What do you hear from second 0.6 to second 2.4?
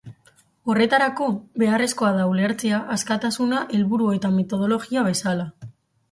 Horretarako, beharrezkoa da